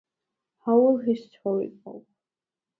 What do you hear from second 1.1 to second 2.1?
story go?